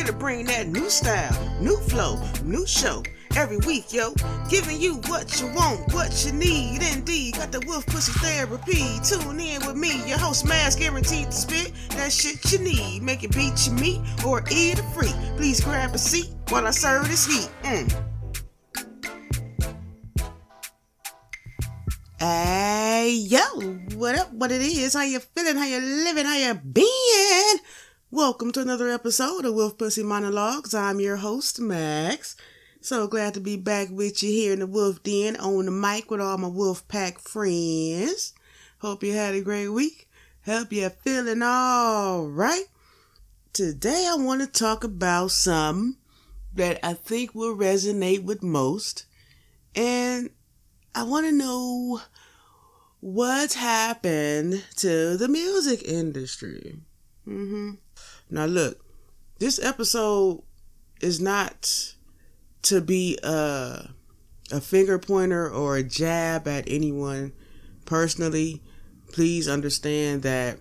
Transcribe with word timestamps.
Here 0.00 0.06
to 0.06 0.14
bring 0.14 0.46
that 0.46 0.66
new 0.66 0.88
style, 0.88 1.60
new 1.60 1.76
flow, 1.76 2.18
new 2.42 2.66
show. 2.66 3.02
Every 3.36 3.58
week, 3.58 3.92
yo, 3.92 4.14
giving 4.48 4.80
you 4.80 4.94
what 5.08 5.38
you 5.38 5.52
want, 5.52 5.92
what 5.92 6.24
you 6.24 6.32
need. 6.32 6.80
Indeed, 6.82 7.34
got 7.34 7.52
the 7.52 7.60
wolf 7.66 7.84
pussy 7.84 8.12
therapy. 8.12 8.98
Tune 9.04 9.38
in 9.38 9.66
with 9.66 9.76
me, 9.76 10.02
your 10.08 10.16
host, 10.16 10.46
Magz, 10.46 10.78
guaranteed 10.78 11.26
to 11.26 11.32
spit 11.32 11.72
that 11.90 12.10
shit 12.10 12.50
you 12.50 12.60
need. 12.60 13.02
Make 13.02 13.24
it 13.24 13.36
beat 13.36 13.66
your 13.66 13.74
meat 13.74 14.00
or 14.26 14.40
eat 14.50 14.78
it 14.78 14.84
free. 14.94 15.12
Please 15.36 15.60
grab 15.60 15.94
a 15.94 15.98
seat 15.98 16.30
while 16.48 16.66
I 16.66 16.70
serve 16.70 17.06
this 17.06 17.26
heat. 17.26 17.50
Mm. 17.62 18.04
Hey, 22.18 23.10
yo, 23.10 23.44
what 23.96 24.14
up, 24.14 24.32
what 24.32 24.50
it 24.50 24.62
is, 24.62 24.94
how 24.94 25.02
you 25.02 25.20
feeling, 25.20 25.56
how 25.56 25.66
you 25.66 25.78
living, 25.78 26.24
how 26.24 26.38
you 26.38 26.54
been? 26.54 27.58
Welcome 28.12 28.50
to 28.52 28.60
another 28.60 28.88
episode 28.88 29.44
of 29.44 29.54
Wolf 29.54 29.78
Pussy 29.78 30.02
Monologues. 30.02 30.74
I'm 30.74 30.98
your 30.98 31.18
host, 31.18 31.60
Magz. 31.60 32.34
So 32.80 33.06
glad 33.06 33.34
to 33.34 33.40
be 33.40 33.56
back 33.56 33.86
with 33.88 34.20
you 34.20 34.32
here 34.32 34.52
in 34.52 34.58
the 34.58 34.66
Wolf 34.66 35.00
Den 35.04 35.36
on 35.36 35.66
the 35.66 35.70
mic 35.70 36.10
with 36.10 36.20
all 36.20 36.36
my 36.36 36.48
Wolf 36.48 36.88
Pack 36.88 37.20
friends. 37.20 38.34
Hope 38.78 39.04
you 39.04 39.12
had 39.12 39.36
a 39.36 39.40
great 39.42 39.68
week. 39.68 40.08
Hope 40.44 40.72
you're 40.72 40.90
feeling 40.90 41.40
all 41.40 42.26
right. 42.26 42.64
Today 43.52 44.08
I 44.10 44.16
want 44.16 44.40
to 44.40 44.48
talk 44.48 44.82
about 44.82 45.30
some 45.30 45.96
that 46.52 46.84
I 46.84 46.94
think 46.94 47.32
will 47.32 47.56
resonate 47.56 48.24
with 48.24 48.42
most. 48.42 49.06
And 49.76 50.30
I 50.96 51.04
want 51.04 51.26
to 51.26 51.32
know 51.32 52.00
what's 52.98 53.54
happened 53.54 54.64
to 54.78 55.16
the 55.16 55.28
music 55.28 55.84
industry. 55.84 56.80
Mm-hmm. 57.28 57.74
Now, 58.30 58.46
look, 58.46 58.84
this 59.38 59.62
episode 59.62 60.42
is 61.00 61.20
not 61.20 61.94
to 62.62 62.80
be 62.80 63.18
a, 63.22 63.90
a 64.52 64.60
finger 64.60 64.98
pointer 64.98 65.48
or 65.50 65.76
a 65.76 65.82
jab 65.82 66.46
at 66.46 66.64
anyone 66.68 67.32
personally, 67.84 68.62
please 69.12 69.48
understand 69.48 70.22
that 70.22 70.58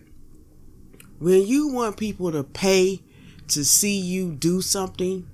when 1.19 1.45
you 1.45 1.67
want 1.67 1.97
people 1.97 2.31
to 2.31 2.43
pay 2.43 3.01
to 3.49 3.63
see 3.65 3.99
you 3.99 4.31
do 4.31 4.61
something, 4.61 5.27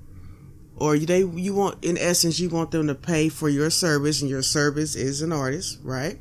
or 0.75 0.97
they 0.97 1.19
you 1.19 1.53
want 1.53 1.83
in 1.85 1.97
essence 1.97 2.39
you 2.39 2.49
want 2.49 2.71
them 2.71 2.87
to 2.87 2.95
pay 2.95 3.29
for 3.29 3.47
your 3.47 3.69
service, 3.69 4.21
and 4.21 4.29
your 4.29 4.41
service 4.41 4.95
is 4.95 5.21
an 5.21 5.31
artist, 5.31 5.79
right? 5.83 6.19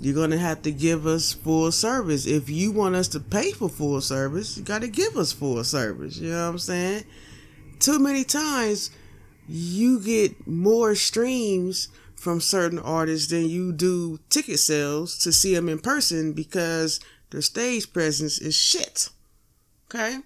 You're 0.00 0.14
gonna 0.14 0.38
have 0.38 0.62
to 0.62 0.72
give 0.72 1.06
us 1.06 1.32
full 1.32 1.72
service. 1.72 2.26
If 2.26 2.50
you 2.50 2.70
want 2.70 2.94
us 2.94 3.08
to 3.08 3.20
pay 3.20 3.52
for 3.52 3.68
full 3.68 4.00
service, 4.00 4.56
you 4.56 4.62
gotta 4.62 4.88
give 4.88 5.16
us 5.16 5.32
full 5.32 5.62
service. 5.64 6.18
You 6.18 6.30
know 6.30 6.44
what 6.44 6.50
I'm 6.50 6.58
saying? 6.58 7.04
Too 7.78 7.98
many 7.98 8.24
times 8.24 8.90
you 9.48 10.00
get 10.00 10.46
more 10.46 10.94
streams 10.94 11.88
from 12.14 12.40
certain 12.40 12.78
artists 12.78 13.30
than 13.30 13.48
you 13.48 13.72
do 13.72 14.18
ticket 14.28 14.58
sales 14.58 15.18
to 15.18 15.32
see 15.32 15.54
them 15.54 15.68
in 15.68 15.78
person 15.78 16.32
because 16.32 17.00
their 17.30 17.42
stage 17.42 17.92
presence 17.92 18.38
is 18.38 18.54
shit. 18.54 19.10
Okay? 19.88 20.18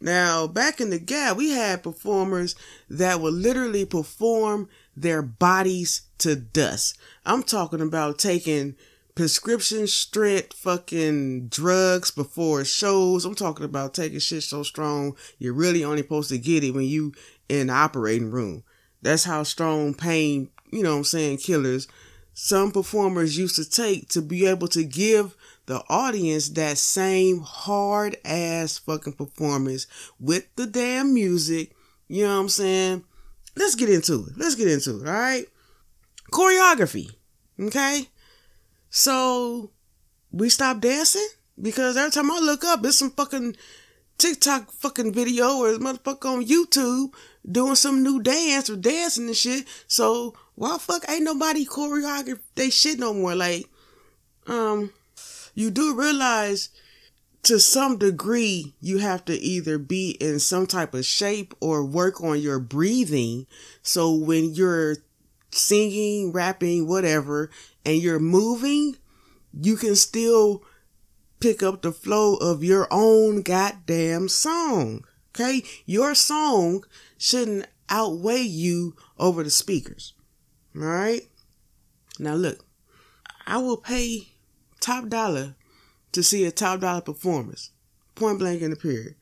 Now, 0.00 0.46
back 0.46 0.80
in 0.80 0.90
the 0.90 0.98
gap, 0.98 1.36
we 1.36 1.50
had 1.50 1.82
performers 1.82 2.54
that 2.88 3.20
would 3.20 3.34
literally 3.34 3.84
perform 3.84 4.68
their 4.96 5.22
bodies 5.22 6.02
to 6.18 6.36
dust. 6.36 6.98
I'm 7.26 7.42
talking 7.42 7.80
about 7.80 8.18
taking 8.18 8.76
prescription 9.14 9.86
strength 9.86 10.54
fucking 10.54 11.48
drugs 11.48 12.10
before 12.10 12.64
shows. 12.64 13.24
I'm 13.24 13.34
talking 13.34 13.64
about 13.64 13.94
taking 13.94 14.18
shit 14.18 14.42
so 14.42 14.62
strong 14.62 15.16
you're 15.38 15.54
really 15.54 15.84
only 15.84 16.02
supposed 16.02 16.30
to 16.30 16.38
get 16.38 16.64
it 16.64 16.72
when 16.72 16.84
you 16.84 17.12
in 17.48 17.68
the 17.68 17.72
operating 17.72 18.30
room. 18.30 18.64
That's 19.02 19.24
how 19.24 19.42
strong 19.42 19.94
pain, 19.94 20.50
you 20.72 20.82
know 20.82 20.96
I'm 20.96 21.04
saying, 21.04 21.38
killers 21.38 21.86
some 22.34 22.72
performers 22.72 23.38
used 23.38 23.54
to 23.56 23.68
take 23.68 24.08
to 24.10 24.20
be 24.20 24.44
able 24.46 24.66
to 24.68 24.84
give 24.84 25.36
the 25.66 25.82
audience 25.88 26.48
that 26.50 26.76
same 26.76 27.40
hard 27.40 28.16
ass 28.24 28.78
fucking 28.78 29.14
performance 29.14 29.86
with 30.18 30.54
the 30.56 30.66
damn 30.66 31.14
music. 31.14 31.74
You 32.08 32.24
know 32.24 32.34
what 32.34 32.40
I'm 32.42 32.48
saying? 32.48 33.04
Let's 33.56 33.76
get 33.76 33.88
into 33.88 34.26
it. 34.26 34.36
Let's 34.36 34.56
get 34.56 34.68
into 34.68 35.00
it, 35.00 35.06
alright? 35.06 35.46
Choreography. 36.32 37.10
Okay? 37.58 38.08
So 38.96 39.72
we 40.30 40.48
stopped 40.48 40.82
dancing 40.82 41.26
because 41.60 41.96
every 41.96 42.12
time 42.12 42.30
I 42.30 42.38
look 42.38 42.62
up, 42.62 42.84
it's 42.84 42.96
some 42.96 43.10
fucking 43.10 43.56
TikTok 44.18 44.70
fucking 44.70 45.12
video 45.12 45.56
or 45.56 45.72
motherfucker 45.78 46.26
on 46.26 46.46
YouTube 46.46 47.12
doing 47.50 47.74
some 47.74 48.04
new 48.04 48.22
dance 48.22 48.70
or 48.70 48.76
dancing 48.76 49.26
and 49.26 49.36
shit. 49.36 49.66
So 49.88 50.34
why 50.54 50.74
the 50.74 50.78
fuck 50.78 51.10
ain't 51.10 51.24
nobody 51.24 51.66
choreograph 51.66 52.38
they 52.54 52.70
shit 52.70 53.00
no 53.00 53.12
more? 53.12 53.34
Like, 53.34 53.66
um, 54.46 54.92
you 55.56 55.72
do 55.72 55.96
realize 55.96 56.68
to 57.42 57.58
some 57.58 57.98
degree 57.98 58.74
you 58.80 58.98
have 58.98 59.24
to 59.24 59.34
either 59.34 59.76
be 59.76 60.10
in 60.20 60.38
some 60.38 60.68
type 60.68 60.94
of 60.94 61.04
shape 61.04 61.52
or 61.60 61.84
work 61.84 62.22
on 62.22 62.40
your 62.40 62.60
breathing. 62.60 63.48
So 63.82 64.14
when 64.14 64.54
you're 64.54 64.98
singing, 65.50 66.32
rapping, 66.32 66.86
whatever, 66.86 67.50
and 67.84 68.00
you're 68.00 68.18
moving, 68.18 68.96
you 69.52 69.76
can 69.76 69.96
still 69.96 70.62
pick 71.40 71.62
up 71.62 71.82
the 71.82 71.92
flow 71.92 72.36
of 72.36 72.64
your 72.64 72.88
own 72.90 73.42
goddamn 73.42 74.28
song. 74.28 75.04
Okay? 75.34 75.62
Your 75.84 76.14
song 76.14 76.84
shouldn't 77.18 77.66
outweigh 77.88 78.42
you 78.42 78.96
over 79.18 79.42
the 79.42 79.50
speakers. 79.50 80.14
All 80.74 80.82
right? 80.82 81.22
Now 82.18 82.34
look, 82.34 82.64
I 83.46 83.58
will 83.58 83.76
pay 83.76 84.28
top 84.80 85.08
dollar 85.08 85.56
to 86.12 86.22
see 86.22 86.44
a 86.44 86.50
top 86.50 86.80
dollar 86.80 87.00
performance. 87.00 87.70
Point 88.14 88.38
blank 88.38 88.62
in 88.62 88.70
the 88.70 88.76
period. 88.76 89.16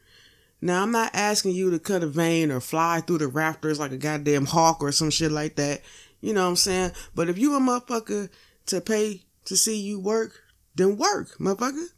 Now 0.60 0.82
I'm 0.82 0.92
not 0.92 1.10
asking 1.14 1.52
you 1.52 1.70
to 1.70 1.78
cut 1.78 2.04
a 2.04 2.06
vein 2.06 2.52
or 2.52 2.60
fly 2.60 3.00
through 3.00 3.18
the 3.18 3.26
rafters 3.26 3.80
like 3.80 3.90
a 3.90 3.96
goddamn 3.96 4.46
hawk 4.46 4.82
or 4.82 4.92
some 4.92 5.10
shit 5.10 5.32
like 5.32 5.56
that. 5.56 5.80
You 6.20 6.32
know 6.32 6.44
what 6.44 6.50
I'm 6.50 6.56
saying? 6.56 6.92
But 7.14 7.28
if 7.28 7.36
you 7.36 7.56
a 7.56 7.60
motherfucker 7.60 8.28
to 8.66 8.80
pay 8.80 9.22
to 9.44 9.56
see 9.56 9.78
you 9.78 10.00
work, 10.00 10.32
then 10.74 10.96
work, 10.96 11.36
motherfucker. 11.38 11.88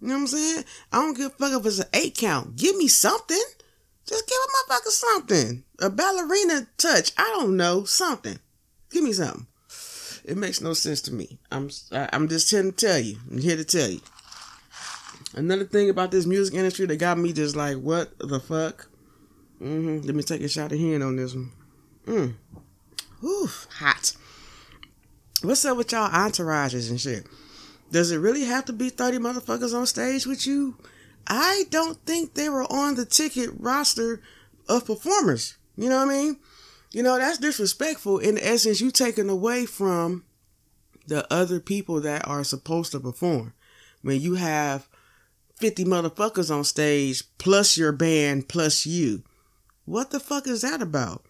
You 0.00 0.08
know 0.08 0.14
what 0.14 0.20
I'm 0.20 0.26
saying? 0.26 0.64
I 0.92 0.96
don't 1.00 1.16
give 1.16 1.26
a 1.26 1.30
fuck 1.30 1.60
if 1.60 1.66
it's 1.66 1.78
an 1.78 1.88
eight 1.94 2.16
count. 2.16 2.56
Give 2.56 2.76
me 2.76 2.88
something. 2.88 3.42
Just 4.06 4.28
give 4.28 4.36
a 4.36 4.72
motherfucker 4.72 4.88
something. 4.88 5.64
A 5.78 5.90
ballerina 5.90 6.66
touch. 6.76 7.12
I 7.16 7.22
don't 7.36 7.56
know. 7.56 7.84
Something. 7.84 8.38
Give 8.90 9.04
me 9.04 9.12
something. 9.12 9.46
It 10.24 10.36
makes 10.36 10.60
no 10.60 10.72
sense 10.72 11.00
to 11.02 11.12
me. 11.12 11.38
I'm 11.50 11.70
I'm 11.92 12.28
just 12.28 12.50
here 12.50 12.62
to 12.62 12.72
tell 12.72 12.98
you. 12.98 13.16
I'm 13.30 13.38
here 13.38 13.56
to 13.56 13.64
tell 13.64 13.88
you. 13.88 14.00
Another 15.34 15.64
thing 15.64 15.88
about 15.88 16.10
this 16.10 16.26
music 16.26 16.54
industry 16.54 16.86
that 16.86 16.96
got 16.96 17.18
me 17.18 17.32
just 17.32 17.56
like, 17.56 17.76
what 17.76 18.12
the 18.18 18.38
fuck? 18.38 18.88
Mm-hmm. 19.60 20.06
Let 20.06 20.14
me 20.14 20.22
take 20.22 20.42
a 20.42 20.48
shot 20.48 20.72
of 20.72 20.78
hand 20.78 21.02
on 21.02 21.16
this 21.16 21.34
one. 21.34 21.52
Mm. 22.06 22.34
Whew, 23.20 23.48
hot. 23.78 24.14
What's 25.42 25.64
up 25.64 25.76
with 25.76 25.90
y'all 25.90 26.08
entourages 26.08 26.88
and 26.88 27.00
shit? 27.00 27.26
Does 27.90 28.12
it 28.12 28.18
really 28.18 28.44
have 28.44 28.64
to 28.66 28.72
be 28.72 28.90
30 28.90 29.18
motherfuckers 29.18 29.76
on 29.76 29.86
stage 29.86 30.24
with 30.24 30.46
you? 30.46 30.76
I 31.26 31.64
don't 31.68 31.98
think 32.06 32.34
they 32.34 32.48
were 32.48 32.62
on 32.72 32.94
the 32.94 33.04
ticket 33.04 33.50
roster 33.58 34.22
of 34.68 34.86
performers. 34.86 35.56
You 35.76 35.88
know 35.88 35.96
what 35.96 36.14
I 36.14 36.16
mean? 36.16 36.36
You 36.92 37.02
know, 37.02 37.18
that's 37.18 37.38
disrespectful. 37.38 38.20
In 38.20 38.38
essence, 38.38 38.80
you 38.80 38.92
taking 38.92 39.28
away 39.28 39.66
from 39.66 40.24
the 41.08 41.30
other 41.32 41.58
people 41.58 42.00
that 42.02 42.28
are 42.28 42.44
supposed 42.44 42.92
to 42.92 43.00
perform. 43.00 43.52
When 44.02 44.20
you 44.20 44.34
have 44.34 44.88
50 45.56 45.84
motherfuckers 45.84 46.54
on 46.54 46.62
stage, 46.62 47.24
plus 47.38 47.76
your 47.76 47.90
band, 47.90 48.48
plus 48.48 48.86
you. 48.86 49.24
What 49.86 50.12
the 50.12 50.20
fuck 50.20 50.46
is 50.46 50.62
that 50.62 50.80
about? 50.80 51.24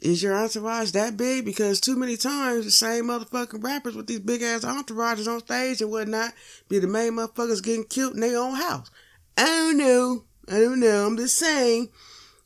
Is 0.00 0.22
your 0.22 0.34
entourage 0.34 0.92
that 0.92 1.16
big? 1.16 1.44
Because 1.44 1.80
too 1.80 1.94
many 1.94 2.16
times 2.16 2.64
the 2.64 2.70
same 2.70 3.06
motherfucking 3.06 3.62
rappers 3.62 3.94
with 3.94 4.06
these 4.06 4.20
big 4.20 4.42
ass 4.42 4.64
entourages 4.64 5.28
on 5.28 5.40
stage 5.40 5.82
and 5.82 5.90
whatnot 5.90 6.32
be 6.68 6.78
the 6.78 6.86
main 6.86 7.12
motherfuckers 7.12 7.62
getting 7.62 7.84
killed 7.84 8.14
in 8.14 8.20
their 8.20 8.38
own 8.38 8.54
house. 8.54 8.90
I 9.36 9.44
don't 9.44 9.76
know. 9.76 10.24
I 10.48 10.58
don't 10.58 10.80
know. 10.80 11.06
I'm 11.06 11.16
just 11.16 11.36
saying 11.36 11.90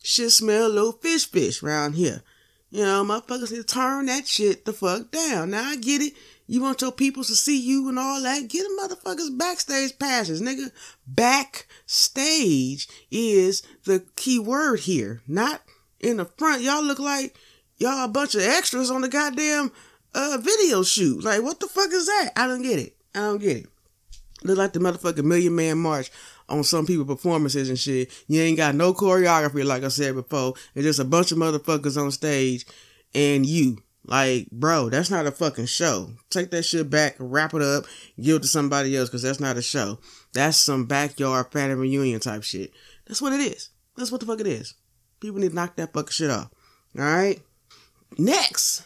shit 0.02 0.32
smell 0.32 0.66
a 0.66 0.68
little 0.68 0.92
fish 0.92 1.30
fish 1.30 1.62
around 1.62 1.92
here. 1.94 2.22
You 2.70 2.82
know, 2.82 3.04
motherfuckers 3.04 3.52
need 3.52 3.58
to 3.58 3.64
turn 3.64 4.06
that 4.06 4.26
shit 4.26 4.64
the 4.64 4.72
fuck 4.72 5.12
down. 5.12 5.50
Now 5.50 5.62
I 5.62 5.76
get 5.76 6.02
it. 6.02 6.14
You 6.46 6.60
want 6.60 6.82
your 6.82 6.90
people 6.92 7.22
to 7.24 7.36
see 7.36 7.58
you 7.58 7.88
and 7.88 7.98
all 7.98 8.20
that. 8.22 8.48
Get 8.48 8.64
them 8.64 8.76
motherfuckers 8.78 9.38
backstage 9.38 9.96
passes, 9.98 10.42
nigga. 10.42 10.72
Backstage 11.06 12.88
is 13.10 13.62
the 13.84 14.04
key 14.16 14.40
word 14.40 14.80
here, 14.80 15.22
not 15.28 15.62
in 16.00 16.18
the 16.18 16.24
front. 16.24 16.62
Y'all 16.62 16.82
look 16.82 16.98
like 16.98 17.36
y'all 17.78 18.04
a 18.04 18.08
bunch 18.08 18.34
of 18.34 18.42
extras 18.42 18.90
on 18.90 19.00
the 19.00 19.08
goddamn 19.08 19.72
uh 20.14 20.38
video 20.40 20.82
shoot. 20.82 21.22
Like, 21.24 21.42
what 21.42 21.60
the 21.60 21.66
fuck 21.66 21.92
is 21.92 22.06
that? 22.06 22.32
I 22.36 22.46
don't 22.46 22.62
get 22.62 22.78
it. 22.78 22.96
I 23.14 23.20
don't 23.20 23.40
get 23.40 23.58
it. 23.58 23.66
Look 24.42 24.58
like 24.58 24.74
the 24.74 24.78
motherfucking 24.78 25.24
Million 25.24 25.56
Man 25.56 25.78
March 25.78 26.10
on 26.48 26.64
some 26.64 26.86
people 26.86 27.06
performances 27.06 27.68
and 27.68 27.78
shit. 27.78 28.10
You 28.28 28.42
ain't 28.42 28.58
got 28.58 28.74
no 28.74 28.92
choreography, 28.92 29.64
like 29.64 29.84
I 29.84 29.88
said 29.88 30.14
before. 30.14 30.54
It's 30.74 30.84
just 30.84 30.98
a 30.98 31.04
bunch 31.04 31.32
of 31.32 31.38
motherfuckers 31.38 32.00
on 32.00 32.10
stage 32.10 32.66
and 33.14 33.46
you. 33.46 33.78
Like, 34.06 34.50
bro, 34.50 34.90
that's 34.90 35.10
not 35.10 35.26
a 35.26 35.30
fucking 35.30 35.64
show. 35.64 36.10
Take 36.28 36.50
that 36.50 36.64
shit 36.64 36.90
back, 36.90 37.16
wrap 37.18 37.54
it 37.54 37.62
up, 37.62 37.84
give 38.20 38.36
it 38.36 38.42
to 38.42 38.48
somebody 38.48 38.94
else, 38.96 39.08
cause 39.08 39.22
that's 39.22 39.40
not 39.40 39.56
a 39.56 39.62
show. 39.62 39.98
That's 40.34 40.58
some 40.58 40.84
backyard 40.84 41.50
family 41.50 41.74
reunion 41.74 42.20
type 42.20 42.42
shit. 42.42 42.72
That's 43.06 43.22
what 43.22 43.32
it 43.32 43.40
is. 43.40 43.70
That's 43.96 44.12
what 44.12 44.20
the 44.20 44.26
fuck 44.26 44.40
it 44.40 44.46
is. 44.46 44.74
People 45.24 45.40
need 45.40 45.48
to 45.48 45.54
knock 45.54 45.76
that 45.76 45.94
fucking 45.94 46.10
shit 46.10 46.28
off. 46.28 46.50
Alright? 46.94 47.40
Next, 48.18 48.84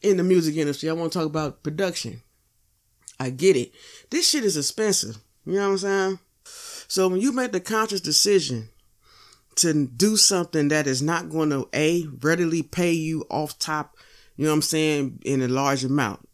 in 0.00 0.16
the 0.16 0.22
music 0.22 0.56
industry, 0.56 0.88
I 0.88 0.94
want 0.94 1.12
to 1.12 1.18
talk 1.18 1.26
about 1.26 1.62
production. 1.62 2.22
I 3.20 3.28
get 3.28 3.56
it. 3.56 3.72
This 4.08 4.26
shit 4.26 4.42
is 4.42 4.56
expensive. 4.56 5.18
You 5.44 5.52
know 5.52 5.66
what 5.66 5.72
I'm 5.72 5.78
saying? 5.78 6.18
So 6.88 7.08
when 7.08 7.20
you 7.20 7.30
make 7.30 7.52
the 7.52 7.60
conscious 7.60 8.00
decision 8.00 8.70
to 9.56 9.86
do 9.86 10.16
something 10.16 10.68
that 10.68 10.86
is 10.86 11.02
not 11.02 11.28
going 11.28 11.50
to 11.50 11.68
a 11.74 12.06
readily 12.22 12.62
pay 12.62 12.92
you 12.92 13.26
off 13.28 13.58
top, 13.58 13.98
you 14.34 14.44
know 14.44 14.52
what 14.52 14.54
I'm 14.54 14.62
saying, 14.62 15.18
in 15.26 15.42
a 15.42 15.48
large 15.48 15.84
amount. 15.84 16.26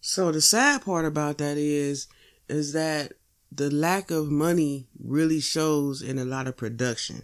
So 0.00 0.30
the 0.30 0.40
sad 0.40 0.84
part 0.84 1.04
about 1.04 1.38
that 1.38 1.58
is 1.58 2.06
is 2.48 2.74
that 2.74 3.14
the 3.50 3.70
lack 3.70 4.12
of 4.12 4.30
money 4.30 4.86
really 5.00 5.40
shows 5.40 6.00
in 6.00 6.16
a 6.16 6.24
lot 6.24 6.46
of 6.46 6.56
production. 6.56 7.22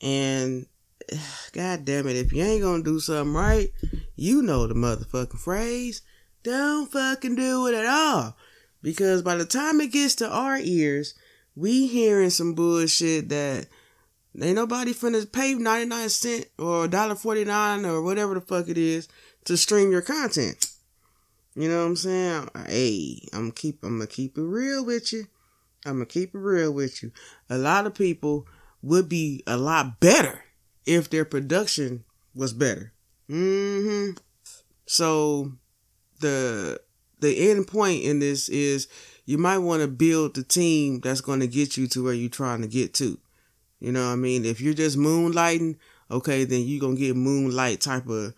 And 0.00 0.66
god 1.52 1.84
damn 1.84 2.08
it, 2.08 2.16
if 2.16 2.32
you 2.32 2.42
ain't 2.42 2.62
gonna 2.62 2.82
do 2.82 3.00
something 3.00 3.34
right, 3.34 3.70
you 4.16 4.42
know 4.42 4.66
the 4.66 4.74
motherfucking 4.74 5.38
phrase. 5.38 6.02
Don't 6.42 6.90
fucking 6.90 7.34
do 7.34 7.66
it 7.66 7.74
at 7.74 7.86
all. 7.86 8.36
Because 8.82 9.22
by 9.22 9.36
the 9.36 9.44
time 9.44 9.80
it 9.80 9.92
gets 9.92 10.14
to 10.16 10.28
our 10.28 10.58
ears, 10.58 11.14
we 11.54 11.86
hearing 11.86 12.30
some 12.30 12.54
bullshit 12.54 13.28
that 13.28 13.66
ain't 14.40 14.54
nobody 14.54 14.94
finna 14.94 15.30
pay 15.30 15.54
99 15.54 16.08
cent 16.08 16.46
or 16.58 16.88
$1.49 16.88 17.86
or 17.86 18.02
whatever 18.02 18.34
the 18.34 18.40
fuck 18.40 18.68
it 18.68 18.78
is 18.78 19.08
to 19.44 19.56
stream 19.56 19.90
your 19.90 20.02
content. 20.02 20.66
You 21.54 21.68
know 21.68 21.80
what 21.80 21.88
I'm 21.88 21.96
saying? 21.96 22.48
Hey, 22.68 23.28
I'm 23.32 23.50
keep 23.50 23.82
I'm 23.82 23.98
gonna 23.98 24.06
keep 24.06 24.38
it 24.38 24.42
real 24.42 24.84
with 24.84 25.12
you. 25.12 25.26
I'm 25.84 25.94
gonna 25.94 26.06
keep 26.06 26.34
it 26.34 26.38
real 26.38 26.72
with 26.72 27.02
you. 27.02 27.10
A 27.48 27.58
lot 27.58 27.86
of 27.86 27.94
people 27.94 28.46
would 28.82 29.08
be 29.08 29.42
a 29.46 29.56
lot 29.56 30.00
better 30.00 30.44
if 30.86 31.10
their 31.10 31.24
production 31.24 32.04
was 32.34 32.52
better. 32.52 32.92
Mm-hmm. 33.28 34.16
So 34.86 35.52
the 36.20 36.80
the 37.20 37.50
end 37.50 37.66
point 37.66 38.02
in 38.02 38.18
this 38.18 38.48
is 38.48 38.88
you 39.26 39.38
might 39.38 39.58
want 39.58 39.82
to 39.82 39.88
build 39.88 40.34
the 40.34 40.42
team 40.42 41.00
that's 41.00 41.20
going 41.20 41.40
to 41.40 41.46
get 41.46 41.76
you 41.76 41.86
to 41.88 42.04
where 42.04 42.14
you're 42.14 42.30
trying 42.30 42.62
to 42.62 42.68
get 42.68 42.94
to. 42.94 43.18
You 43.78 43.92
know 43.92 44.06
what 44.06 44.12
I 44.12 44.16
mean? 44.16 44.44
If 44.44 44.60
you're 44.60 44.74
just 44.74 44.98
moonlighting, 44.98 45.76
okay, 46.10 46.44
then 46.44 46.62
you're 46.62 46.80
going 46.80 46.96
to 46.96 47.00
get 47.00 47.16
moonlight 47.16 47.80
type 47.80 48.08
of 48.08 48.34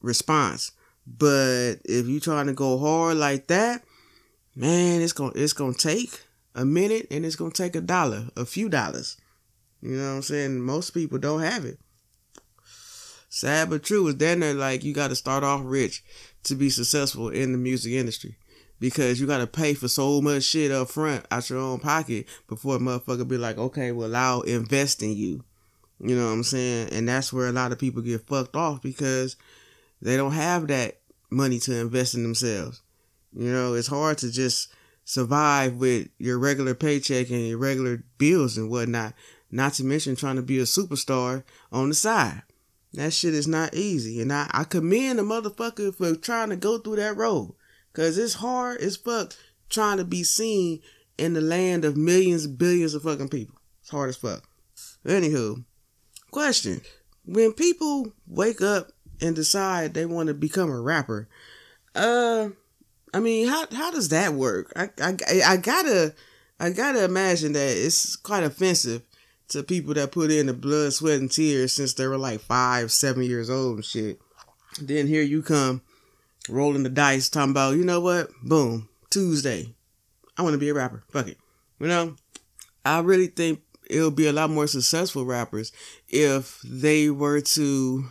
response. 0.00 0.72
But 1.06 1.76
if 1.84 2.06
you're 2.06 2.20
trying 2.20 2.46
to 2.46 2.52
go 2.52 2.78
hard 2.78 3.16
like 3.16 3.46
that, 3.48 3.82
man, 4.54 5.00
it's 5.00 5.12
going 5.12 5.32
to 5.32 5.42
it's 5.42 5.52
going 5.52 5.74
to 5.74 5.88
take 5.88 6.22
a 6.54 6.64
minute 6.64 7.06
and 7.10 7.24
it's 7.24 7.36
going 7.36 7.50
to 7.52 7.62
take 7.62 7.76
a 7.76 7.80
dollar, 7.80 8.28
a 8.36 8.44
few 8.44 8.68
dollars. 8.68 9.16
You 9.84 9.98
know 9.98 10.10
what 10.10 10.16
I'm 10.16 10.22
saying? 10.22 10.60
Most 10.60 10.90
people 10.90 11.18
don't 11.18 11.42
have 11.42 11.66
it. 11.66 11.78
Sad 13.28 13.68
but 13.68 13.82
true 13.82 14.06
is 14.08 14.16
then 14.16 14.40
they're 14.40 14.54
like 14.54 14.82
you 14.82 14.94
got 14.94 15.08
to 15.08 15.16
start 15.16 15.44
off 15.44 15.60
rich 15.62 16.02
to 16.44 16.54
be 16.54 16.70
successful 16.70 17.28
in 17.28 17.52
the 17.52 17.58
music 17.58 17.92
industry 17.92 18.38
because 18.80 19.20
you 19.20 19.26
got 19.26 19.38
to 19.38 19.46
pay 19.46 19.74
for 19.74 19.88
so 19.88 20.22
much 20.22 20.44
shit 20.44 20.70
up 20.70 20.88
front 20.88 21.26
out 21.30 21.50
your 21.50 21.58
own 21.58 21.80
pocket 21.80 22.26
before 22.48 22.76
a 22.76 22.78
motherfucker 22.78 23.28
be 23.28 23.36
like, 23.36 23.58
okay, 23.58 23.92
well, 23.92 24.16
I'll 24.16 24.40
invest 24.42 25.02
in 25.02 25.16
you. 25.16 25.44
You 26.00 26.16
know 26.16 26.26
what 26.26 26.32
I'm 26.32 26.44
saying? 26.44 26.88
And 26.92 27.06
that's 27.06 27.32
where 27.32 27.48
a 27.48 27.52
lot 27.52 27.72
of 27.72 27.78
people 27.78 28.00
get 28.00 28.26
fucked 28.26 28.56
off 28.56 28.80
because 28.80 29.36
they 30.00 30.16
don't 30.16 30.32
have 30.32 30.68
that 30.68 30.98
money 31.28 31.58
to 31.58 31.78
invest 31.78 32.14
in 32.14 32.22
themselves. 32.22 32.80
You 33.36 33.52
know, 33.52 33.74
it's 33.74 33.88
hard 33.88 34.16
to 34.18 34.30
just 34.30 34.72
survive 35.04 35.74
with 35.74 36.08
your 36.18 36.38
regular 36.38 36.74
paycheck 36.74 37.28
and 37.28 37.48
your 37.48 37.58
regular 37.58 38.02
bills 38.16 38.56
and 38.56 38.70
whatnot. 38.70 39.12
Not 39.54 39.74
to 39.74 39.84
mention 39.84 40.16
trying 40.16 40.34
to 40.34 40.42
be 40.42 40.58
a 40.58 40.64
superstar 40.64 41.44
on 41.70 41.88
the 41.88 41.94
side. 41.94 42.42
That 42.94 43.12
shit 43.12 43.34
is 43.34 43.46
not 43.46 43.72
easy. 43.72 44.20
And 44.20 44.32
I, 44.32 44.50
I 44.52 44.64
commend 44.64 45.20
a 45.20 45.22
motherfucker 45.22 45.94
for 45.94 46.16
trying 46.16 46.50
to 46.50 46.56
go 46.56 46.78
through 46.78 46.96
that 46.96 47.16
road. 47.16 47.54
Cause 47.92 48.18
it's 48.18 48.34
hard 48.34 48.80
as 48.80 48.96
fuck 48.96 49.32
trying 49.70 49.98
to 49.98 50.04
be 50.04 50.24
seen 50.24 50.80
in 51.18 51.34
the 51.34 51.40
land 51.40 51.84
of 51.84 51.96
millions, 51.96 52.48
billions 52.48 52.94
of 52.94 53.04
fucking 53.04 53.28
people. 53.28 53.54
It's 53.80 53.90
hard 53.90 54.08
as 54.08 54.16
fuck. 54.16 54.42
Anywho, 55.06 55.64
question. 56.32 56.80
When 57.24 57.52
people 57.52 58.12
wake 58.26 58.60
up 58.60 58.90
and 59.20 59.36
decide 59.36 59.94
they 59.94 60.04
want 60.04 60.26
to 60.26 60.34
become 60.34 60.68
a 60.68 60.80
rapper, 60.80 61.28
uh, 61.94 62.48
I 63.12 63.20
mean, 63.20 63.46
how, 63.46 63.68
how 63.70 63.92
does 63.92 64.08
that 64.08 64.34
work? 64.34 64.72
I, 64.74 64.90
I, 65.00 65.16
I 65.46 65.56
gotta, 65.58 66.12
I 66.58 66.70
gotta 66.70 67.04
imagine 67.04 67.52
that 67.52 67.76
it's 67.76 68.16
quite 68.16 68.42
offensive 68.42 69.02
to 69.48 69.62
people 69.62 69.94
that 69.94 70.12
put 70.12 70.30
in 70.30 70.46
the 70.46 70.54
blood, 70.54 70.92
sweat, 70.92 71.20
and 71.20 71.30
tears 71.30 71.72
since 71.72 71.94
they 71.94 72.06
were 72.06 72.18
like 72.18 72.40
five, 72.40 72.90
seven 72.90 73.22
years 73.22 73.50
old 73.50 73.76
and 73.76 73.84
shit. 73.84 74.20
Then 74.80 75.06
here 75.06 75.22
you 75.22 75.42
come, 75.42 75.82
rolling 76.48 76.82
the 76.82 76.88
dice, 76.88 77.28
talking 77.28 77.50
about, 77.50 77.76
you 77.76 77.84
know 77.84 78.00
what? 78.00 78.30
Boom, 78.42 78.88
Tuesday. 79.10 79.74
I 80.36 80.42
want 80.42 80.54
to 80.54 80.58
be 80.58 80.68
a 80.68 80.74
rapper. 80.74 81.04
Fuck 81.10 81.28
it. 81.28 81.38
You 81.78 81.86
know, 81.86 82.16
I 82.84 83.00
really 83.00 83.28
think 83.28 83.60
it'll 83.88 84.10
be 84.10 84.26
a 84.26 84.32
lot 84.32 84.50
more 84.50 84.66
successful 84.66 85.24
rappers 85.24 85.72
if 86.08 86.60
they 86.64 87.10
were 87.10 87.40
to 87.40 88.06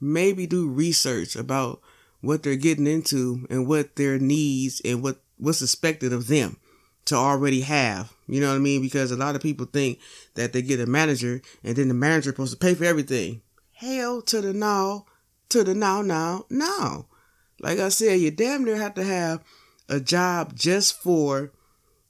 maybe 0.00 0.46
do 0.46 0.68
research 0.68 1.36
about 1.36 1.80
what 2.20 2.42
they're 2.42 2.56
getting 2.56 2.86
into 2.86 3.46
and 3.50 3.66
what 3.66 3.96
their 3.96 4.18
needs 4.18 4.80
and 4.84 5.02
what 5.02 5.20
what's 5.38 5.62
expected 5.62 6.12
of 6.12 6.28
them 6.28 6.56
to 7.04 7.16
already 7.16 7.62
have. 7.62 8.11
You 8.26 8.40
know 8.40 8.48
what 8.48 8.56
I 8.56 8.60
mean? 8.60 8.80
Because 8.80 9.10
a 9.10 9.16
lot 9.16 9.34
of 9.34 9.42
people 9.42 9.66
think 9.66 9.98
that 10.34 10.52
they 10.52 10.62
get 10.62 10.80
a 10.80 10.86
manager 10.86 11.42
and 11.64 11.76
then 11.76 11.88
the 11.88 11.94
manager 11.94 12.30
is 12.30 12.34
supposed 12.34 12.52
to 12.52 12.58
pay 12.58 12.74
for 12.74 12.84
everything. 12.84 13.42
Hell 13.72 14.22
to 14.22 14.40
the 14.40 14.52
no, 14.52 15.06
to 15.48 15.64
the 15.64 15.74
no, 15.74 16.02
now, 16.02 16.46
now. 16.48 17.06
Like 17.60 17.78
I 17.78 17.88
said, 17.88 18.20
you 18.20 18.30
damn 18.30 18.64
near 18.64 18.76
have 18.76 18.94
to 18.94 19.04
have 19.04 19.42
a 19.88 20.00
job 20.00 20.54
just 20.54 21.00
for 21.00 21.52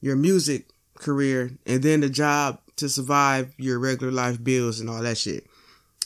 your 0.01 0.17
music 0.17 0.69
career 0.95 1.53
and 1.67 1.83
then 1.83 2.03
a 2.03 2.09
job 2.09 2.61
to 2.77 2.89
survive 2.89 3.55
your 3.59 3.79
regular 3.79 4.13
life 4.13 4.43
bills 4.43 4.81
and 4.81 4.89
all 4.89 5.03
that 5.03 5.19
shit 5.19 5.47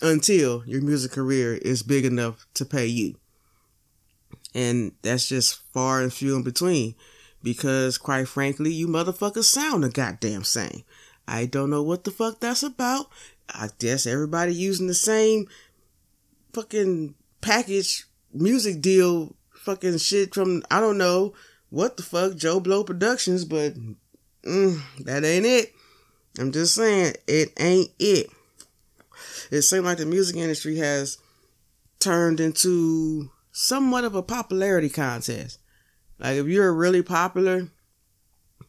until 0.03 0.63
your 0.67 0.83
music 0.83 1.13
career 1.13 1.55
is 1.55 1.83
big 1.83 2.05
enough 2.05 2.47
to 2.55 2.65
pay 2.65 2.87
you. 2.87 3.17
And 4.55 4.93
that's 5.03 5.29
just 5.29 5.63
far 5.73 6.01
and 6.01 6.13
few 6.13 6.37
in 6.37 6.43
between 6.43 6.95
because 7.43 7.99
quite 7.99 8.29
frankly, 8.29 8.73
you 8.73 8.89
motherfuckers 8.89 9.45
sound 9.45 9.85
the 9.85 9.89
goddamn 9.89 10.45
same. 10.45 10.85
I 11.29 11.47
don't 11.47 11.71
know 11.71 11.83
what 11.83 12.05
the 12.05 12.11
fuck 12.11 12.41
that's 12.41 12.63
about. 12.63 13.07
I 13.49 13.69
guess 13.79 14.07
everybody 14.07 14.55
using 14.55 14.87
the 14.87 14.95
same 14.95 15.47
fucking 16.53 17.15
package 17.41 18.07
music 18.33 18.81
deal 18.81 19.37
fucking 19.55 19.99
shit 19.99 20.35
from 20.35 20.63
I 20.71 20.81
don't 20.81 20.99
know 20.99 21.35
what 21.71 21.97
the 21.97 22.03
fuck 22.03 22.37
Joe 22.37 22.61
Blow 22.61 22.85
Productions, 22.85 23.45
but 23.45 23.75
mm, 24.45 24.81
that 25.01 25.25
ain't 25.25 25.47
it. 25.47 25.73
I'm 26.39 26.53
just 26.53 26.75
saying 26.75 27.15
it 27.27 27.53
ain't 27.59 27.91
it. 27.99 28.31
It 29.51 29.63
seems 29.63 29.85
like 29.85 29.99
the 29.99 30.07
music 30.07 30.37
industry 30.37 30.77
has 30.77 31.19
turned 31.99 32.41
into 32.41 33.31
somewhat 33.53 34.05
of 34.05 34.15
a 34.15 34.23
popularity 34.23 34.89
contest. 34.89 35.59
Like 36.19 36.37
if 36.37 36.47
you're 36.47 36.73
really 36.73 37.03
popular 37.03 37.69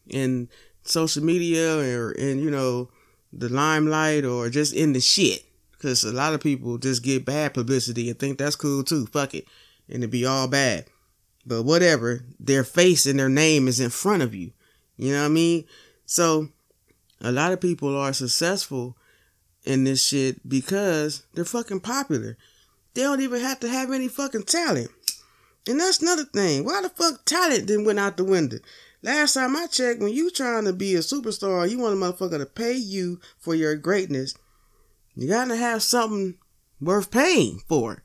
in 0.09 0.49
social 0.83 1.23
media 1.23 1.77
or 1.77 2.11
in 2.11 2.39
you 2.39 2.51
know 2.51 2.89
the 3.31 3.49
limelight 3.49 4.25
or 4.25 4.49
just 4.49 4.73
in 4.73 4.93
the 4.93 4.99
shit, 4.99 5.43
because 5.71 6.03
a 6.03 6.11
lot 6.11 6.33
of 6.33 6.41
people 6.41 6.77
just 6.77 7.03
get 7.03 7.25
bad 7.25 7.53
publicity 7.53 8.09
and 8.09 8.19
think 8.19 8.37
that's 8.37 8.55
cool 8.55 8.83
too. 8.83 9.05
Fuck 9.07 9.33
it, 9.33 9.45
and 9.89 10.03
it 10.03 10.07
be 10.07 10.25
all 10.25 10.47
bad. 10.47 10.85
But 11.45 11.63
whatever, 11.63 12.25
their 12.39 12.63
face 12.63 13.05
and 13.05 13.19
their 13.19 13.29
name 13.29 13.67
is 13.67 13.79
in 13.79 13.89
front 13.89 14.21
of 14.21 14.35
you. 14.35 14.51
You 14.97 15.13
know 15.13 15.21
what 15.21 15.27
I 15.27 15.29
mean? 15.29 15.65
So 16.05 16.49
a 17.21 17.31
lot 17.31 17.53
of 17.53 17.61
people 17.61 17.95
are 17.97 18.13
successful 18.13 18.97
in 19.63 19.83
this 19.83 20.05
shit 20.05 20.47
because 20.47 21.23
they're 21.33 21.45
fucking 21.45 21.81
popular. 21.81 22.37
They 22.93 23.03
don't 23.03 23.21
even 23.21 23.41
have 23.41 23.59
to 23.61 23.69
have 23.69 23.91
any 23.91 24.07
fucking 24.07 24.43
talent. 24.43 24.89
And 25.67 25.79
that's 25.79 26.01
another 26.01 26.25
thing. 26.25 26.65
Why 26.65 26.81
the 26.81 26.89
fuck 26.89 27.25
talent 27.25 27.67
then 27.67 27.83
went 27.83 27.99
out 27.99 28.17
the 28.17 28.23
window? 28.23 28.57
Last 29.03 29.33
time 29.33 29.55
I 29.55 29.67
checked, 29.67 29.99
when 29.99 30.13
you 30.13 30.31
trying 30.31 30.65
to 30.65 30.73
be 30.73 30.95
a 30.95 30.99
superstar, 30.99 31.69
you 31.69 31.79
want 31.79 31.93
a 31.93 31.97
motherfucker 31.97 32.39
to 32.39 32.45
pay 32.45 32.73
you 32.73 33.19
for 33.37 33.53
your 33.53 33.75
greatness. 33.75 34.33
You 35.15 35.27
gotta 35.27 35.55
have 35.55 35.83
something 35.83 36.35
worth 36.81 37.11
paying 37.11 37.61
for. 37.67 38.03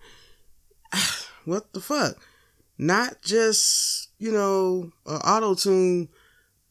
what 1.44 1.72
the 1.72 1.80
fuck? 1.80 2.16
Not 2.78 3.22
just, 3.22 4.10
you 4.18 4.32
know, 4.32 4.92
an 5.06 5.16
auto 5.16 5.54
tune 5.54 6.08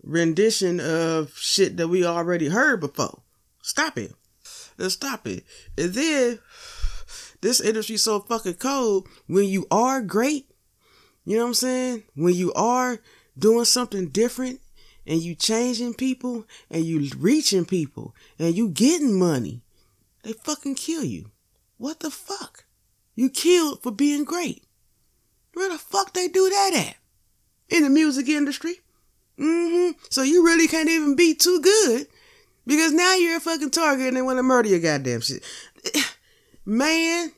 rendition 0.04 0.80
of 0.80 1.36
shit 1.36 1.78
that 1.78 1.88
we 1.88 2.06
already 2.06 2.50
heard 2.50 2.80
before. 2.80 3.22
Stop 3.62 3.98
it. 3.98 4.14
Let's 4.78 4.96
stop 4.96 5.28
it. 5.28 5.44
And 5.78 5.94
then 5.94 6.40
this 7.42 7.62
industry's 7.62 8.04
so 8.04 8.20
fucking 8.20 8.56
cold. 8.56 9.08
When 9.28 9.46
you 9.46 9.68
are 9.72 10.02
great, 10.02 10.51
you 11.26 11.38
know 11.38 11.44
what 11.44 11.50
I'm 11.50 11.54
saying? 11.54 12.04
When 12.16 12.34
you 12.34 12.52
are 12.54 13.00
doing 13.38 13.66
something 13.66 14.10
different 14.10 14.60
and 15.06 15.22
you 15.22 15.36
changing 15.36 15.94
people 15.94 16.46
and 16.70 16.84
you 16.86 17.10
reaching 17.18 17.66
people 17.66 18.16
and 18.40 18.56
you 18.56 18.70
getting 18.70 19.18
money, 19.18 19.62
they 20.24 20.34
fucking 20.34 20.76
kill 20.76 21.04
you. 21.04 21.32
What 21.78 22.00
the 22.00 22.12
fuck? 22.12 22.66
You 23.16 23.30
killed 23.30 23.82
for 23.84 23.92
being 23.92 24.24
great. 24.24 24.64
Where 25.54 25.70
the 25.70 25.78
fuck 25.78 26.14
they 26.14 26.28
do 26.28 26.50
that 26.50 26.88
at? 26.88 26.96
In 27.76 27.84
the 27.84 27.90
music 27.90 28.28
industry. 28.28 28.76
Mm-hmm. 29.40 29.98
So 30.10 30.24
you 30.24 30.46
really 30.46 30.68
can't 30.68 30.90
even 30.90 31.16
be 31.16 31.34
too 31.34 31.60
good 31.62 32.08
because 32.66 32.92
now 32.92 33.16
you're 33.16 33.38
a 33.38 33.42
fucking 33.42 33.72
target 33.72 34.08
and 34.08 34.18
they 34.18 34.22
want 34.22 34.38
to 34.38 34.44
murder 34.44 34.70
your 34.70 34.80
goddamn 34.80 35.22
shit. 35.22 35.44
Man, 36.66 37.32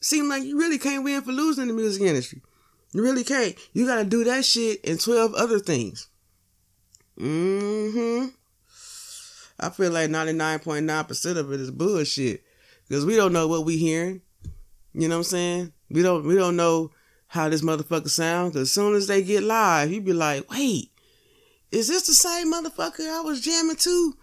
seem 0.00 0.28
like 0.28 0.42
you 0.42 0.58
really 0.58 0.78
can't 0.78 1.04
win 1.04 1.22
for 1.22 1.32
losing 1.32 1.62
in 1.62 1.68
the 1.68 1.74
music 1.74 2.02
industry. 2.02 2.42
You 2.94 3.02
really 3.02 3.24
can't. 3.24 3.56
You 3.72 3.86
gotta 3.86 4.04
do 4.04 4.22
that 4.24 4.44
shit 4.44 4.80
and 4.88 5.00
12 5.00 5.34
other 5.34 5.58
things. 5.58 6.08
Mm-hmm. 7.18 8.28
I 9.58 9.70
feel 9.70 9.90
like 9.90 10.10
99.9% 10.10 11.36
of 11.36 11.52
it 11.52 11.60
is 11.60 11.70
bullshit. 11.70 12.44
Because 12.88 13.04
we 13.04 13.16
don't 13.16 13.32
know 13.32 13.48
what 13.48 13.64
we 13.64 13.76
hearing. 13.76 14.22
You 14.92 15.08
know 15.08 15.16
what 15.16 15.20
I'm 15.20 15.24
saying? 15.24 15.72
We 15.90 16.02
don't 16.02 16.24
we 16.24 16.36
don't 16.36 16.56
know 16.56 16.92
how 17.26 17.48
this 17.48 17.62
motherfucker 17.62 18.08
sound. 18.08 18.52
Cause 18.52 18.62
as 18.62 18.72
soon 18.72 18.94
as 18.94 19.08
they 19.08 19.22
get 19.22 19.42
live, 19.42 19.90
you 19.90 20.00
be 20.00 20.12
like, 20.12 20.48
wait, 20.50 20.90
is 21.72 21.88
this 21.88 22.06
the 22.06 22.14
same 22.14 22.52
motherfucker 22.52 23.10
I 23.10 23.22
was 23.22 23.40
jamming 23.40 23.76
to 23.76 24.16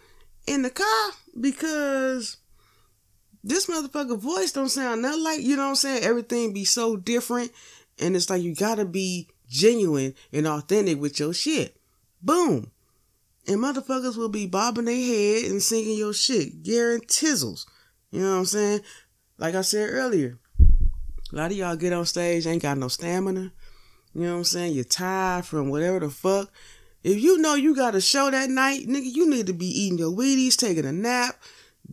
in 0.47 0.61
the 0.61 0.69
car? 0.69 1.11
Because 1.39 2.37
this 3.43 3.65
motherfucker 3.65 4.17
voice 4.17 4.51
don't 4.53 4.69
sound 4.69 5.01
nothing 5.01 5.23
like, 5.23 5.41
you 5.41 5.57
know 5.57 5.63
what 5.63 5.69
I'm 5.69 5.75
saying? 5.75 6.03
Everything 6.03 6.53
be 6.53 6.63
so 6.63 6.95
different. 6.95 7.51
And 8.01 8.15
it's 8.15 8.29
like 8.29 8.41
you 8.41 8.55
gotta 8.55 8.85
be 8.85 9.29
genuine 9.47 10.15
and 10.33 10.47
authentic 10.47 10.99
with 10.99 11.19
your 11.19 11.33
shit. 11.33 11.77
Boom. 12.21 12.71
And 13.47 13.57
motherfuckers 13.57 14.17
will 14.17 14.29
be 14.29 14.47
bobbing 14.47 14.85
their 14.85 14.95
head 14.95 15.49
and 15.49 15.61
singing 15.61 15.97
your 15.97 16.13
shit. 16.13 16.63
Guarantizzles. 16.63 17.65
You 18.11 18.21
know 18.21 18.31
what 18.31 18.39
I'm 18.39 18.45
saying? 18.45 18.81
Like 19.37 19.55
I 19.55 19.61
said 19.61 19.89
earlier, 19.91 20.37
a 21.31 21.35
lot 21.35 21.51
of 21.51 21.57
y'all 21.57 21.75
get 21.75 21.93
on 21.93 22.05
stage, 22.05 22.45
ain't 22.45 22.61
got 22.61 22.77
no 22.77 22.87
stamina. 22.87 23.51
You 24.13 24.21
know 24.21 24.31
what 24.31 24.37
I'm 24.39 24.43
saying? 24.43 24.73
You're 24.73 24.83
tired 24.83 25.45
from 25.45 25.69
whatever 25.69 25.99
the 25.99 26.09
fuck. 26.09 26.51
If 27.03 27.19
you 27.19 27.39
know 27.39 27.55
you 27.55 27.75
got 27.75 27.95
a 27.95 28.01
show 28.01 28.29
that 28.29 28.49
night, 28.49 28.87
nigga, 28.87 29.11
you 29.11 29.29
need 29.29 29.47
to 29.47 29.53
be 29.53 29.65
eating 29.65 29.97
your 29.97 30.11
Wheaties, 30.11 30.55
taking 30.55 30.85
a 30.85 30.91
nap, 30.91 31.35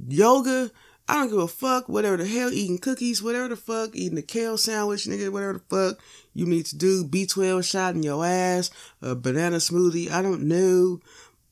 yoga. 0.08 0.70
I 1.08 1.14
don't 1.14 1.30
give 1.30 1.38
a 1.38 1.48
fuck, 1.48 1.88
whatever 1.88 2.18
the 2.18 2.26
hell, 2.26 2.52
eating 2.52 2.76
cookies, 2.76 3.22
whatever 3.22 3.48
the 3.48 3.56
fuck, 3.56 3.96
eating 3.96 4.18
a 4.18 4.22
kale 4.22 4.58
sandwich, 4.58 5.06
nigga, 5.06 5.32
whatever 5.32 5.54
the 5.54 5.58
fuck 5.60 5.98
you 6.34 6.44
need 6.44 6.66
to 6.66 6.76
do. 6.76 7.02
B12 7.04 7.64
shot 7.64 7.94
in 7.94 8.02
your 8.02 8.24
ass, 8.24 8.70
a 9.00 9.14
banana 9.14 9.56
smoothie, 9.56 10.10
I 10.10 10.20
don't 10.20 10.42
know. 10.42 11.00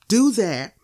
Do 0.08 0.30
that 0.32 0.74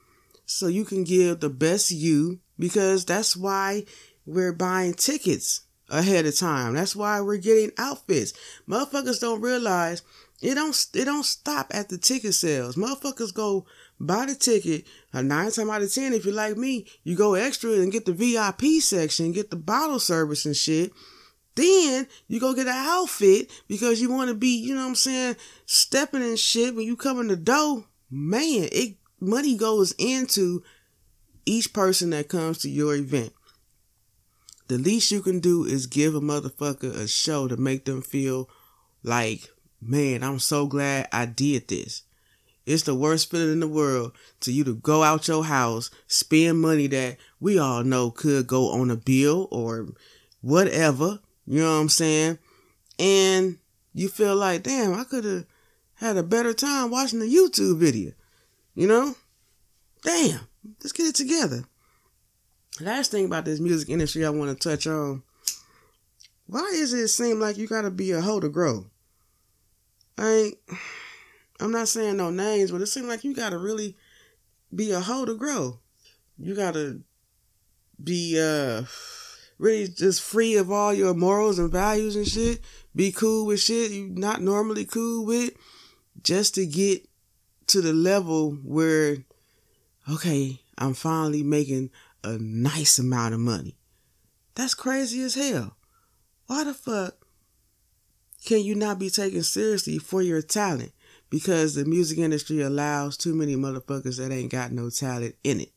so 0.47 0.69
you 0.69 0.87
can 0.87 1.05
give 1.05 1.41
the 1.41 1.51
best 1.51 1.91
you 1.91 2.41
because 2.59 3.05
that's 3.05 3.37
why 3.37 3.85
we're 4.25 4.55
buying 4.55 4.95
tickets 4.95 5.63
ahead 5.91 6.25
of 6.25 6.37
time. 6.37 6.75
That's 6.75 6.97
why 6.97 7.21
we're 7.21 7.37
getting 7.37 7.73
outfits. 7.77 8.33
Motherfuckers 8.69 9.21
don't 9.21 9.43
realize 9.43 10.03
it 10.41 10.55
don't 10.55 10.87
it 10.95 11.05
don't 11.05 11.25
stop 11.25 11.69
at 11.73 11.89
the 11.89 11.99
ticket 11.99 12.35
sales. 12.35 12.77
Motherfuckers 12.77 13.35
go 13.35 13.67
buy 14.07 14.27
the 14.27 14.35
ticket. 14.35 14.87
A 15.13 15.23
nine 15.23 15.51
times 15.51 15.71
out 15.71 15.83
of 15.83 15.93
ten, 15.93 16.13
if 16.13 16.25
you're 16.25 16.35
like 16.35 16.57
me, 16.57 16.87
you 17.05 17.17
go 17.17 17.35
extra 17.35 17.73
and 17.73 17.93
get 17.93 18.05
the 18.07 18.13
VIP 18.13 18.83
section, 18.83 19.33
get 19.33 19.51
the 19.51 19.57
bottle 19.57 19.99
service 19.99 20.45
and 20.45 20.57
shit. 20.57 20.93
Then 21.55 22.07
you 22.29 22.41
go 22.41 22.55
get 22.55 22.67
an 22.67 22.75
outfit 22.75 23.51
because 23.69 24.01
you 24.01 24.11
want 24.11 24.29
to 24.29 24.35
be, 24.35 24.57
you 24.59 24.75
know 24.75 24.83
what 24.83 24.89
I'm 24.89 24.95
saying, 24.95 25.37
stepping 25.67 26.23
and 26.23 26.39
shit. 26.39 26.75
When 26.75 26.87
you 26.87 26.97
come 26.97 27.21
in 27.21 27.29
the 27.29 27.37
door, 27.37 27.85
man, 28.11 28.69
it 28.73 28.97
money 29.21 29.57
goes 29.57 29.93
into 29.99 30.63
each 31.45 31.73
person 31.73 32.11
that 32.11 32.29
comes 32.29 32.59
to 32.59 32.71
your 32.71 32.95
event. 32.95 33.33
The 34.69 34.79
least 34.79 35.11
you 35.11 35.21
can 35.21 35.41
do 35.41 35.65
is 35.65 35.87
give 35.87 36.15
a 36.15 36.21
motherfucker 36.21 36.95
a 36.95 37.07
show 37.07 37.49
to 37.49 37.57
make 37.57 37.85
them 37.85 38.01
feel 38.01 38.49
like 39.03 39.51
man, 39.83 40.23
I'm 40.23 40.39
so 40.39 40.67
glad 40.67 41.09
I 41.13 41.27
did 41.27 41.69
this. 41.69 42.03
It's 42.65 42.85
the 42.85 42.95
worst 42.95 43.31
feeling 43.31 43.53
in 43.53 43.61
the 43.61 43.69
world 43.69 44.13
to 44.41 44.53
you 44.53 44.65
to 44.65 44.75
go 44.75 45.03
out 45.03 45.29
your 45.29 45.45
house, 45.45 45.91
spend 46.07 46.61
money 46.61 46.87
that 46.89 47.17
we 47.41 47.59
all 47.59 47.83
know 47.83 48.11
could 48.11 48.47
go 48.47 48.71
on 48.71 48.91
a 48.91 48.97
bill 48.97 49.49
or 49.51 49.89
whatever. 50.41 51.21
You 51.47 51.61
know 51.61 51.75
what 51.75 51.81
I'm 51.83 51.89
saying? 51.89 52.39
And 52.99 53.59
you 53.95 54.09
feel 54.09 54.37
like, 54.37 54.63
damn, 54.63 54.95
I 54.95 55.05
could 55.05 55.25
have 55.25 55.47
had 55.95 56.17
a 56.17 56.23
better 56.23 56.55
time 56.55 56.91
watching 56.91 57.19
the 57.19 57.27
YouTube 57.27 57.79
video. 57.79 58.13
You 58.75 58.87
know? 58.87 59.15
Damn, 60.03 60.41
let's 60.81 60.93
get 60.93 61.07
it 61.07 61.15
together. 61.15 61.65
Last 62.81 63.11
thing 63.11 63.27
about 63.27 63.45
this 63.45 63.61
music 63.61 63.89
industry 63.89 64.25
I 64.25 64.31
want 64.31 64.59
to 64.59 64.69
touch 64.69 64.87
on. 64.87 65.23
Why 66.47 66.71
is 66.75 66.93
it 66.93 67.09
seem 67.09 67.39
like 67.39 67.57
you 67.57 67.67
gotta 67.67 67.91
be 67.91 68.11
a 68.13 68.21
hoe 68.21 68.41
to 68.41 68.49
grow? 68.49 68.87
I 70.19 70.29
ain't, 70.29 70.59
I'm 71.63 71.71
not 71.71 71.89
saying 71.89 72.17
no 72.17 72.31
names, 72.31 72.71
but 72.71 72.81
it 72.81 72.87
seems 72.87 73.07
like 73.07 73.25
you 73.25 73.35
gotta 73.35 73.59
really 73.59 73.97
be 74.75 74.91
a 74.91 75.01
hoe 75.01 75.25
to 75.25 75.35
grow. 75.35 75.79
You 76.39 76.55
gotta 76.55 77.01
be 78.03 78.39
uh 78.41 78.83
really 79.59 79.87
just 79.87 80.23
free 80.23 80.57
of 80.57 80.73
all 80.73 80.93
your 80.93 81.15
morals 81.15 81.59
and 81.59 81.71
values 81.71 82.17
and 82.17 82.27
shit. 82.27 82.61
Be 82.95 83.13
cool 83.13 83.47
with 83.47 83.61
shit 83.61 83.93
you 83.93 84.09
not 84.09 84.43
normally 84.43 84.85
cool 84.85 85.25
with, 85.25 85.53
just 86.23 86.57
to 86.57 86.67
get 86.67 87.09
to 87.69 87.81
the 87.81 87.93
level 87.93 88.53
where, 88.65 89.19
okay, 90.11 90.61
I'm 90.77 90.95
finally 90.95 91.43
making 91.43 91.91
a 92.25 92.39
nice 92.39 92.99
amount 92.99 93.35
of 93.35 93.41
money. 93.41 93.77
That's 94.55 94.75
crazy 94.75 95.23
as 95.23 95.37
hell. 95.37 95.77
Why 96.47 96.65
the 96.65 96.75
fuck 96.75 97.15
can 98.45 98.63
you 98.63 98.75
not 98.75 98.99
be 98.99 99.09
taken 99.09 99.43
seriously 99.43 99.99
for 99.99 100.21
your 100.23 100.43
talent? 100.43 100.93
Because 101.33 101.75
the 101.75 101.87
music 101.87 102.19
industry 102.19 102.61
allows 102.61 103.17
too 103.17 103.35
many 103.35 103.57
motherfuckers 103.57 104.19
that 104.19 104.31
ain't 104.31 104.53
got 104.53 104.71
no 104.71 104.91
talent 104.91 105.35
in 105.43 105.61
it. 105.61 105.73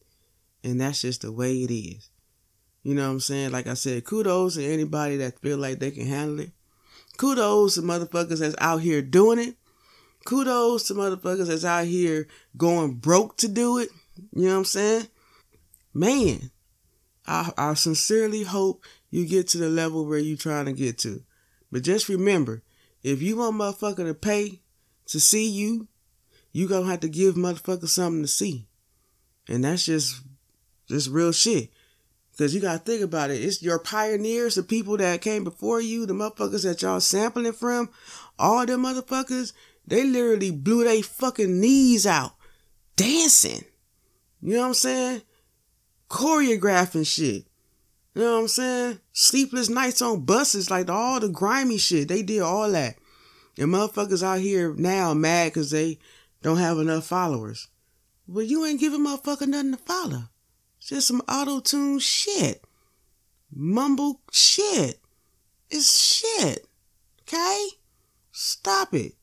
And 0.65 0.81
that's 0.81 1.00
just 1.00 1.21
the 1.21 1.31
way 1.31 1.53
it 1.63 1.74
is. 1.74 2.09
You 2.83 2.93
know 2.93 3.05
what 3.05 3.13
I'm 3.13 3.19
saying? 3.21 3.51
Like 3.51 3.65
I 3.65 3.75
said, 3.75 4.03
kudos 4.03 4.55
to 4.55 4.65
anybody 4.65 5.15
that 5.15 5.39
feel 5.39 5.57
like 5.57 5.79
they 5.79 5.91
can 5.91 6.07
handle 6.07 6.41
it. 6.41 6.51
Kudos 7.15 7.75
to 7.75 7.83
motherfuckers 7.83 8.39
that's 8.39 8.57
out 8.59 8.81
here 8.81 9.01
doing 9.01 9.39
it. 9.39 9.55
Kudos 10.25 10.89
to 10.89 10.93
motherfuckers 10.93 11.47
that's 11.47 11.63
out 11.63 11.85
here 11.85 12.27
going 12.57 12.95
broke 12.95 13.38
to 13.38 13.47
do 13.47 13.77
it. 13.77 13.88
You 14.33 14.47
know 14.47 14.51
what 14.51 14.57
I'm 14.57 14.65
saying? 14.65 15.07
Man, 15.93 16.51
I, 17.25 17.53
I 17.57 17.74
sincerely 17.75 18.43
hope 18.43 18.83
you 19.09 19.25
get 19.25 19.47
to 19.50 19.57
the 19.57 19.69
level 19.69 20.05
where 20.05 20.19
you 20.19 20.35
trying 20.35 20.65
to 20.65 20.74
get 20.74 20.97
to. 21.00 21.24
But 21.71 21.83
just 21.83 22.09
remember, 22.09 22.62
if 23.03 23.21
you 23.21 23.38
want 23.38 23.55
motherfucker 23.55 24.05
to 24.05 24.13
pay 24.13 24.59
to 25.07 25.19
see 25.19 25.47
you, 25.47 25.88
you 26.51 26.67
gonna 26.67 26.88
have 26.88 27.01
to 27.01 27.09
give 27.09 27.35
motherfuckers 27.35 27.89
something 27.89 28.21
to 28.21 28.27
see. 28.27 28.67
And 29.47 29.63
that's 29.63 29.85
just 29.85 30.21
just 30.88 31.09
real 31.09 31.31
shit. 31.31 31.69
Cause 32.38 32.53
you 32.53 32.59
gotta 32.59 32.79
think 32.79 33.01
about 33.01 33.31
it. 33.31 33.43
It's 33.43 33.62
your 33.62 33.79
pioneers, 33.79 34.55
the 34.55 34.63
people 34.63 34.97
that 34.97 35.21
came 35.21 35.43
before 35.43 35.79
you, 35.79 36.05
the 36.05 36.13
motherfuckers 36.13 36.63
that 36.63 36.81
y'all 36.81 37.00
sampling 37.00 37.53
from, 37.53 37.89
all 38.38 38.65
them 38.65 38.83
motherfuckers, 38.83 39.53
they 39.88 40.03
literally 40.03 40.51
blew 40.51 40.83
their 40.83 41.01
fucking 41.01 41.59
knees 41.62 42.05
out 42.05 42.33
dancing. 42.95 43.63
You 44.41 44.55
know 44.55 44.62
what 44.62 44.67
I'm 44.67 44.74
saying? 44.74 45.21
Choreographing 46.09 47.07
shit. 47.07 47.45
You 48.13 48.21
know 48.21 48.35
what 48.35 48.41
I'm 48.41 48.47
saying? 48.47 49.00
Sleepless 49.12 49.69
nights 49.69 50.01
on 50.01 50.25
buses, 50.25 50.71
like 50.71 50.89
all 50.89 51.19
the 51.19 51.29
grimy 51.29 51.77
shit. 51.77 52.07
They 52.07 52.21
did 52.21 52.41
all 52.41 52.71
that. 52.71 52.95
And 53.57 53.69
motherfuckers 53.69 54.24
out 54.24 54.39
here 54.39 54.74
now 54.74 55.13
mad 55.13 55.53
because 55.53 55.71
they 55.71 56.00
don't 56.41 56.57
have 56.57 56.77
enough 56.77 57.05
followers. 57.05 57.67
Well, 58.27 58.43
you 58.43 58.65
ain't 58.65 58.79
giving 58.79 59.05
motherfucker 59.05 59.47
nothing 59.47 59.71
to 59.71 59.77
follow. 59.77 60.24
It's 60.79 60.89
just 60.89 61.07
some 61.07 61.21
auto 61.29 61.59
tune 61.59 62.00
shit. 62.00 62.63
Mumble 63.51 64.21
shit. 64.31 65.00
It's 65.69 65.97
shit. 65.97 66.67
Okay? 67.21 67.67
Stop 68.31 68.93
it. 68.93 69.13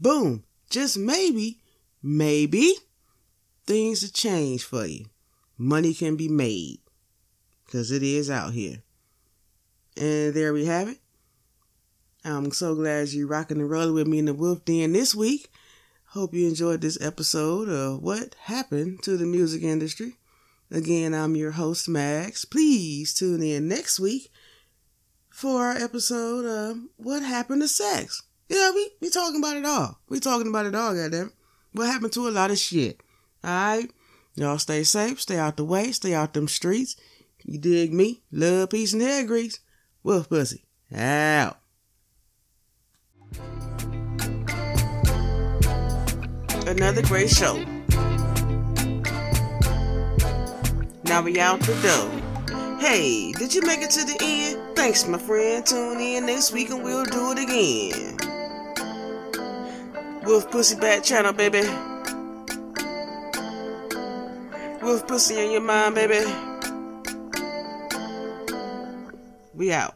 Boom. 0.00 0.44
Just 0.70 0.98
maybe, 0.98 1.60
maybe 2.02 2.74
things 3.66 4.02
will 4.02 4.08
change 4.10 4.64
for 4.64 4.86
you. 4.86 5.06
Money 5.58 5.94
can 5.94 6.16
be 6.16 6.28
made 6.28 6.78
because 7.64 7.90
it 7.90 8.02
is 8.02 8.30
out 8.30 8.52
here. 8.52 8.82
And 9.96 10.34
there 10.34 10.52
we 10.52 10.66
have 10.66 10.88
it. 10.88 10.98
I'm 12.26 12.50
so 12.50 12.74
glad 12.74 13.10
you're 13.10 13.28
rocking 13.28 13.58
and 13.58 13.70
rolling 13.70 13.94
with 13.94 14.08
me 14.08 14.18
in 14.18 14.24
the 14.24 14.34
Wolf 14.34 14.64
Den 14.64 14.92
this 14.92 15.14
week. 15.14 15.48
Hope 16.06 16.34
you 16.34 16.48
enjoyed 16.48 16.80
this 16.80 17.00
episode 17.00 17.68
of 17.68 18.02
What 18.02 18.34
Happened 18.46 19.04
to 19.04 19.16
the 19.16 19.24
Music 19.24 19.62
Industry. 19.62 20.16
Again, 20.68 21.14
I'm 21.14 21.36
your 21.36 21.52
host, 21.52 21.88
Magz. 21.88 22.44
Please 22.44 23.14
tune 23.14 23.44
in 23.44 23.68
next 23.68 24.00
week 24.00 24.32
for 25.30 25.66
our 25.66 25.76
episode 25.76 26.44
of 26.44 26.78
What 26.96 27.22
Happened 27.22 27.62
to 27.62 27.68
Sex. 27.68 28.24
Yeah, 28.48 28.72
we, 28.74 28.90
we 29.00 29.08
talking 29.08 29.38
about 29.38 29.56
it 29.56 29.64
all. 29.64 30.00
We 30.08 30.18
talking 30.18 30.48
about 30.48 30.66
it 30.66 30.74
all, 30.74 30.96
goddamn. 30.96 31.32
What 31.74 31.86
happened 31.86 32.12
to 32.14 32.26
a 32.26 32.30
lot 32.30 32.50
of 32.50 32.58
shit. 32.58 33.00
Alright? 33.44 33.92
Y'all 34.34 34.58
stay 34.58 34.82
safe, 34.82 35.20
stay 35.20 35.38
out 35.38 35.56
the 35.56 35.64
way, 35.64 35.92
stay 35.92 36.12
out 36.12 36.34
them 36.34 36.48
streets. 36.48 36.96
You 37.44 37.60
dig 37.60 37.94
me? 37.94 38.22
Love, 38.32 38.70
peace, 38.70 38.92
and 38.92 39.02
hair 39.02 39.24
grease. 39.24 39.60
Wolf 40.02 40.28
Pussy. 40.28 40.64
Out. 40.92 41.58
Another 46.66 47.00
great 47.02 47.30
show. 47.30 47.56
Now 51.04 51.22
we 51.22 51.38
out 51.38 51.60
the 51.60 51.78
door. 51.80 52.10
Hey, 52.80 53.30
did 53.32 53.54
you 53.54 53.62
make 53.62 53.82
it 53.82 53.90
to 53.90 54.04
the 54.04 54.16
end? 54.20 54.76
Thanks, 54.76 55.06
my 55.06 55.16
friend. 55.16 55.64
Tune 55.64 56.00
in 56.00 56.26
next 56.26 56.52
week 56.52 56.70
and 56.70 56.82
we'll 56.82 57.04
do 57.04 57.30
it 57.30 57.38
again. 57.38 58.16
Wolf 60.24 60.50
Pussy 60.50 60.74
Bat 60.74 61.04
Channel, 61.04 61.32
baby. 61.34 61.62
Wolf 64.82 65.06
Pussy 65.06 65.38
in 65.38 65.52
your 65.52 65.60
mind, 65.60 65.94
baby. 65.94 66.24
We 69.54 69.72
out. 69.72 69.94